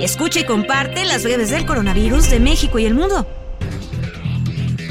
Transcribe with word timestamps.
Escucha 0.00 0.40
y 0.40 0.44
comparte 0.44 1.04
las 1.04 1.24
breves 1.24 1.50
del 1.50 1.66
coronavirus 1.66 2.30
de 2.30 2.40
México 2.40 2.78
y 2.78 2.86
el 2.86 2.94
mundo. 2.94 3.26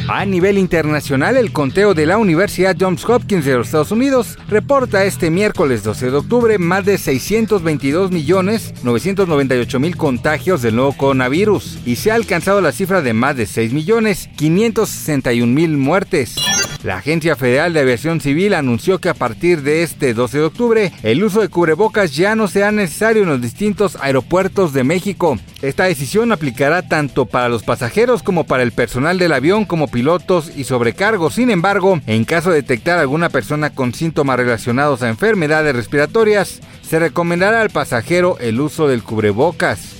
A 0.07 0.23
nivel 0.25 0.57
internacional, 0.57 1.35
el 1.35 1.51
conteo 1.51 1.95
de 1.95 2.05
la 2.05 2.17
Universidad 2.17 2.75
Johns 2.79 3.05
Hopkins 3.05 3.45
de 3.45 3.55
los 3.55 3.67
Estados 3.67 3.91
Unidos 3.91 4.37
reporta 4.47 5.05
este 5.05 5.31
miércoles 5.31 5.83
12 5.83 6.11
de 6.11 6.17
octubre 6.17 6.57
más 6.59 6.85
de 6.85 6.97
622 6.97 8.11
millones 8.11 8.73
998 8.83 9.79
mil 9.79 9.95
contagios 9.97 10.61
del 10.61 10.75
nuevo 10.75 10.93
coronavirus 10.93 11.79
y 11.85 11.95
se 11.95 12.11
ha 12.11 12.15
alcanzado 12.15 12.61
la 12.61 12.71
cifra 12.71 13.01
de 13.01 13.13
más 13.13 13.35
de 13.35 13.47
6 13.47 13.73
millones 13.73 14.29
561 14.35 15.53
mil 15.53 15.77
muertes. 15.77 16.35
La 16.83 16.95
Agencia 16.95 17.35
Federal 17.35 17.73
de 17.73 17.81
Aviación 17.81 18.21
Civil 18.21 18.53
anunció 18.53 18.99
que 18.99 19.09
a 19.09 19.13
partir 19.13 19.63
de 19.63 19.83
este 19.83 20.13
12 20.13 20.37
de 20.37 20.43
octubre 20.45 20.91
el 21.03 21.21
uso 21.25 21.41
de 21.41 21.49
cubrebocas 21.49 22.15
ya 22.15 22.35
no 22.35 22.47
será 22.47 22.71
necesario 22.71 23.23
en 23.23 23.29
los 23.29 23.41
distintos 23.41 23.97
aeropuertos 23.99 24.71
de 24.71 24.85
México. 24.85 25.37
Esta 25.61 25.83
decisión 25.83 26.31
aplicará 26.31 26.87
tanto 26.87 27.25
para 27.25 27.49
los 27.49 27.63
pasajeros 27.63 28.23
como 28.23 28.45
para 28.45 28.63
el 28.63 28.71
personal 28.71 29.19
del 29.19 29.33
avión 29.33 29.65
como 29.65 29.89
pilotos 29.89 30.53
y 30.55 30.63
sobrecargos. 30.63 31.33
Sin 31.33 31.49
embargo, 31.49 31.99
en 32.07 32.23
caso 32.23 32.49
de 32.49 32.61
detectar 32.61 32.97
alguna 32.97 33.27
persona 33.27 33.71
con 33.71 33.93
síntomas 33.93 34.37
relacionados 34.37 35.03
a 35.03 35.09
enfermedades 35.09 35.75
respiratorias, 35.75 36.61
se 36.81 36.97
recomendará 36.97 37.59
al 37.59 37.71
pasajero 37.71 38.37
el 38.39 38.61
uso 38.61 38.87
del 38.87 39.03
cubrebocas. 39.03 39.98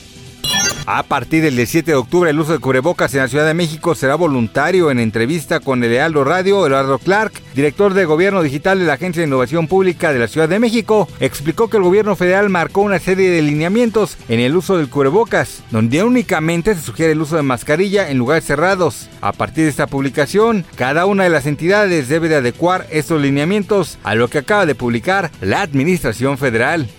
A 0.91 1.03
partir 1.03 1.43
del 1.43 1.55
17 1.55 1.91
de 1.91 1.97
octubre, 1.97 2.31
el 2.31 2.39
uso 2.39 2.53
de 2.53 2.57
cubrebocas 2.57 3.13
en 3.13 3.19
la 3.19 3.27
Ciudad 3.27 3.45
de 3.45 3.53
México 3.53 3.93
será 3.93 4.15
voluntario. 4.15 4.89
En 4.89 4.97
entrevista 4.97 5.59
con 5.59 5.83
el 5.83 5.91
Lealdo 5.91 6.23
Radio, 6.23 6.65
Eduardo 6.65 6.97
Clark, 6.97 7.31
director 7.53 7.93
de 7.93 8.05
Gobierno 8.05 8.41
Digital 8.41 8.79
de 8.79 8.85
la 8.85 8.93
Agencia 8.93 9.21
de 9.21 9.27
Innovación 9.27 9.67
Pública 9.67 10.11
de 10.11 10.17
la 10.17 10.27
Ciudad 10.27 10.49
de 10.49 10.57
México, 10.57 11.07
explicó 11.19 11.69
que 11.69 11.77
el 11.77 11.83
gobierno 11.83 12.15
federal 12.15 12.49
marcó 12.49 12.81
una 12.81 12.97
serie 12.97 13.29
de 13.29 13.43
lineamientos 13.43 14.17
en 14.29 14.39
el 14.39 14.55
uso 14.55 14.77
del 14.77 14.89
cubrebocas, 14.89 15.61
donde 15.69 16.03
únicamente 16.03 16.73
se 16.73 16.81
sugiere 16.81 17.11
el 17.11 17.21
uso 17.21 17.35
de 17.35 17.43
mascarilla 17.43 18.09
en 18.09 18.17
lugares 18.17 18.45
cerrados. 18.45 19.09
A 19.21 19.31
partir 19.31 19.65
de 19.65 19.69
esta 19.69 19.85
publicación, 19.85 20.65
cada 20.75 21.05
una 21.05 21.23
de 21.23 21.29
las 21.29 21.45
entidades 21.45 22.09
debe 22.09 22.29
de 22.29 22.37
adecuar 22.37 22.87
estos 22.89 23.21
lineamientos 23.21 23.99
a 24.03 24.15
lo 24.15 24.27
que 24.27 24.39
acaba 24.39 24.65
de 24.65 24.73
publicar 24.73 25.29
la 25.39 25.61
Administración 25.61 26.39
Federal. 26.39 26.89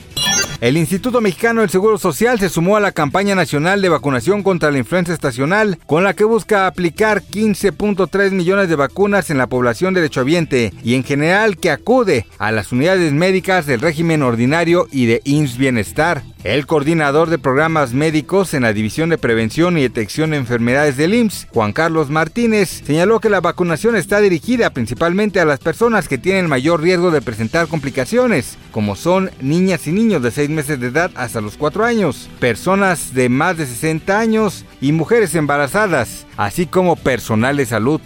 El 0.60 0.76
Instituto 0.76 1.22
Mexicano 1.22 1.62
del 1.62 1.70
Seguro 1.70 1.96
Social 1.96 2.38
se 2.38 2.50
sumó 2.50 2.76
a 2.76 2.80
la 2.80 2.92
campaña 2.92 3.34
nacional 3.34 3.80
de 3.80 3.88
vacunación 3.88 4.42
contra 4.42 4.70
la 4.70 4.76
influenza 4.76 5.14
estacional, 5.14 5.78
con 5.86 6.04
la 6.04 6.12
que 6.12 6.24
busca 6.24 6.66
aplicar 6.66 7.22
15.3 7.22 8.32
millones 8.32 8.68
de 8.68 8.76
vacunas 8.76 9.30
en 9.30 9.38
la 9.38 9.46
población 9.46 9.94
derechohabiente 9.94 10.74
y 10.84 10.96
en 10.96 11.04
general 11.04 11.56
que 11.56 11.70
acude 11.70 12.26
a 12.36 12.52
las 12.52 12.72
unidades 12.72 13.10
médicas 13.14 13.64
del 13.64 13.80
régimen 13.80 14.22
ordinario 14.22 14.86
y 14.92 15.06
de 15.06 15.22
IMSS 15.24 15.56
Bienestar. 15.56 16.22
El 16.42 16.66
coordinador 16.66 17.28
de 17.28 17.38
programas 17.38 17.92
médicos 17.92 18.54
en 18.54 18.62
la 18.62 18.72
División 18.72 19.10
de 19.10 19.18
Prevención 19.18 19.76
y 19.76 19.82
Detección 19.82 20.30
de 20.30 20.38
Enfermedades 20.38 20.96
del 20.96 21.12
IMSS, 21.12 21.48
Juan 21.52 21.74
Carlos 21.74 22.08
Martínez, 22.08 22.80
señaló 22.82 23.20
que 23.20 23.28
la 23.28 23.42
vacunación 23.42 23.94
está 23.94 24.22
dirigida 24.22 24.70
principalmente 24.70 25.38
a 25.40 25.44
las 25.44 25.58
personas 25.58 26.08
que 26.08 26.16
tienen 26.16 26.48
mayor 26.48 26.80
riesgo 26.80 27.10
de 27.10 27.20
presentar 27.20 27.66
complicaciones, 27.66 28.56
como 28.72 28.96
son 28.96 29.30
niñas 29.42 29.86
y 29.86 29.92
niños 29.92 30.22
de 30.22 30.30
6 30.30 30.48
meses 30.48 30.80
de 30.80 30.86
edad 30.86 31.10
hasta 31.14 31.42
los 31.42 31.58
4 31.58 31.84
años, 31.84 32.30
personas 32.38 33.12
de 33.12 33.28
más 33.28 33.58
de 33.58 33.66
60 33.66 34.18
años 34.18 34.64
y 34.80 34.92
mujeres 34.92 35.34
embarazadas, 35.34 36.26
así 36.38 36.64
como 36.64 36.96
personal 36.96 37.58
de 37.58 37.66
salud. 37.66 38.00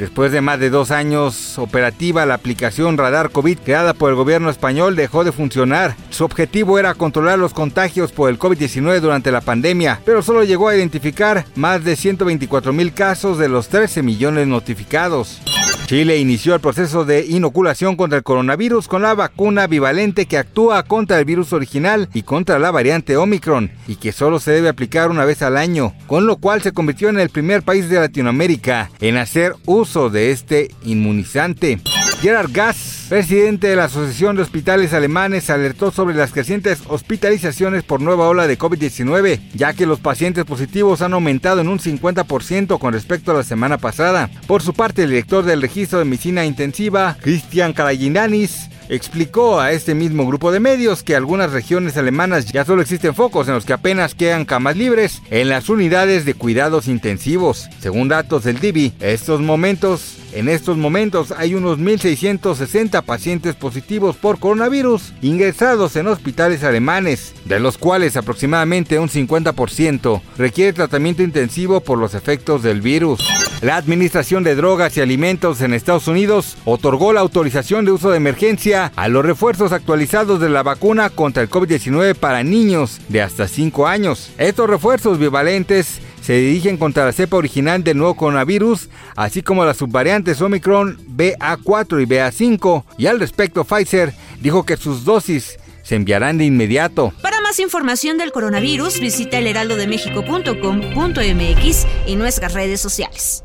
Después 0.00 0.32
de 0.32 0.40
más 0.40 0.58
de 0.58 0.70
dos 0.70 0.92
años 0.92 1.58
operativa, 1.58 2.24
la 2.24 2.32
aplicación 2.32 2.96
Radar 2.96 3.28
COVID 3.28 3.58
creada 3.58 3.92
por 3.92 4.08
el 4.08 4.16
gobierno 4.16 4.48
español 4.48 4.96
dejó 4.96 5.24
de 5.24 5.30
funcionar. 5.30 5.94
Su 6.08 6.24
objetivo 6.24 6.78
era 6.78 6.94
controlar 6.94 7.38
los 7.38 7.52
contagios 7.52 8.10
por 8.10 8.30
el 8.30 8.38
COVID-19 8.38 9.00
durante 9.00 9.30
la 9.30 9.42
pandemia, 9.42 10.00
pero 10.06 10.22
solo 10.22 10.42
llegó 10.42 10.70
a 10.70 10.74
identificar 10.74 11.44
más 11.54 11.84
de 11.84 11.96
124 11.96 12.72
mil 12.72 12.94
casos 12.94 13.36
de 13.36 13.50
los 13.50 13.68
13 13.68 14.02
millones 14.02 14.46
notificados. 14.46 15.42
Chile 15.90 16.18
inició 16.18 16.54
el 16.54 16.60
proceso 16.60 17.04
de 17.04 17.26
inoculación 17.26 17.96
contra 17.96 18.18
el 18.18 18.22
coronavirus 18.22 18.86
con 18.86 19.02
la 19.02 19.12
vacuna 19.12 19.66
bivalente 19.66 20.26
que 20.26 20.38
actúa 20.38 20.84
contra 20.84 21.18
el 21.18 21.24
virus 21.24 21.52
original 21.52 22.08
y 22.14 22.22
contra 22.22 22.60
la 22.60 22.70
variante 22.70 23.16
Omicron 23.16 23.72
y 23.88 23.96
que 23.96 24.12
solo 24.12 24.38
se 24.38 24.52
debe 24.52 24.68
aplicar 24.68 25.10
una 25.10 25.24
vez 25.24 25.42
al 25.42 25.56
año, 25.56 25.92
con 26.06 26.28
lo 26.28 26.36
cual 26.36 26.62
se 26.62 26.70
convirtió 26.70 27.08
en 27.08 27.18
el 27.18 27.28
primer 27.28 27.64
país 27.64 27.88
de 27.88 27.98
Latinoamérica 27.98 28.88
en 29.00 29.16
hacer 29.16 29.56
uso 29.66 30.10
de 30.10 30.30
este 30.30 30.70
inmunizante. 30.84 31.80
Gerard 32.20 32.50
Gass, 32.52 32.89
presidente 33.10 33.66
de 33.66 33.74
la 33.74 33.86
Asociación 33.86 34.36
de 34.36 34.42
Hospitales 34.42 34.94
Alemanes, 34.94 35.50
alertó 35.50 35.90
sobre 35.90 36.14
las 36.14 36.30
crecientes 36.30 36.82
hospitalizaciones 36.86 37.82
por 37.82 38.00
nueva 38.00 38.28
ola 38.28 38.46
de 38.46 38.56
COVID-19, 38.56 39.40
ya 39.52 39.72
que 39.72 39.84
los 39.84 39.98
pacientes 39.98 40.44
positivos 40.44 41.02
han 41.02 41.12
aumentado 41.12 41.60
en 41.60 41.66
un 41.66 41.80
50% 41.80 42.78
con 42.78 42.92
respecto 42.92 43.32
a 43.32 43.34
la 43.34 43.42
semana 43.42 43.78
pasada. 43.78 44.30
Por 44.46 44.62
su 44.62 44.74
parte, 44.74 45.02
el 45.02 45.10
director 45.10 45.44
del 45.44 45.60
registro 45.60 45.98
de 45.98 46.04
medicina 46.04 46.44
intensiva, 46.44 47.16
Christian 47.20 47.72
Karaginanis, 47.72 48.68
explicó 48.88 49.58
a 49.58 49.72
este 49.72 49.96
mismo 49.96 50.24
grupo 50.24 50.52
de 50.52 50.60
medios 50.60 51.02
que 51.02 51.16
algunas 51.16 51.50
regiones 51.50 51.96
alemanas 51.96 52.46
ya 52.46 52.64
solo 52.64 52.80
existen 52.80 53.16
focos 53.16 53.48
en 53.48 53.54
los 53.54 53.64
que 53.64 53.72
apenas 53.72 54.14
quedan 54.14 54.44
camas 54.44 54.76
libres 54.76 55.20
en 55.30 55.48
las 55.48 55.68
unidades 55.68 56.24
de 56.24 56.34
cuidados 56.34 56.86
intensivos. 56.86 57.68
Según 57.80 58.06
datos 58.06 58.44
del 58.44 58.60
DIVI, 58.60 58.92
estos 59.00 59.40
momentos 59.40 60.19
en 60.32 60.48
estos 60.48 60.76
momentos 60.76 61.32
hay 61.36 61.54
unos 61.54 61.78
1.660 61.78 63.02
pacientes 63.02 63.54
positivos 63.54 64.16
por 64.16 64.38
coronavirus 64.38 65.12
ingresados 65.22 65.96
en 65.96 66.06
hospitales 66.06 66.64
alemanes, 66.64 67.34
de 67.44 67.60
los 67.60 67.78
cuales 67.78 68.16
aproximadamente 68.16 68.98
un 68.98 69.08
50% 69.08 70.20
requiere 70.38 70.72
tratamiento 70.72 71.22
intensivo 71.22 71.80
por 71.80 71.98
los 71.98 72.14
efectos 72.14 72.62
del 72.62 72.80
virus. 72.80 73.20
La 73.60 73.76
Administración 73.76 74.42
de 74.42 74.54
Drogas 74.54 74.96
y 74.96 75.02
Alimentos 75.02 75.60
en 75.60 75.74
Estados 75.74 76.08
Unidos 76.08 76.56
otorgó 76.64 77.12
la 77.12 77.20
autorización 77.20 77.84
de 77.84 77.92
uso 77.92 78.10
de 78.10 78.16
emergencia 78.16 78.90
a 78.96 79.08
los 79.08 79.24
refuerzos 79.24 79.72
actualizados 79.72 80.40
de 80.40 80.48
la 80.48 80.62
vacuna 80.62 81.10
contra 81.10 81.42
el 81.42 81.50
COVID-19 81.50 82.14
para 82.14 82.42
niños 82.42 83.00
de 83.08 83.20
hasta 83.20 83.48
5 83.48 83.86
años. 83.86 84.30
Estos 84.38 84.70
refuerzos 84.70 85.18
bivalentes 85.18 86.00
se 86.20 86.34
dirigen 86.34 86.76
contra 86.76 87.04
la 87.04 87.12
cepa 87.12 87.36
original 87.36 87.82
del 87.82 87.98
nuevo 87.98 88.14
coronavirus, 88.14 88.88
así 89.16 89.42
como 89.42 89.64
las 89.64 89.78
subvariantes 89.78 90.40
Omicron 90.40 90.98
BA4 91.08 92.02
y 92.02 92.06
BA5. 92.06 92.84
Y 92.98 93.06
al 93.06 93.18
respecto, 93.20 93.64
Pfizer 93.64 94.12
dijo 94.40 94.64
que 94.64 94.76
sus 94.76 95.04
dosis 95.04 95.58
se 95.82 95.96
enviarán 95.96 96.38
de 96.38 96.44
inmediato. 96.44 97.12
Para 97.22 97.40
más 97.40 97.58
información 97.58 98.18
del 98.18 98.30
coronavirus, 98.32 99.00
visita 99.00 99.38
elheraldodemexico.com.mx 99.38 101.86
y 102.06 102.16
nuestras 102.16 102.54
redes 102.54 102.80
sociales. 102.80 103.44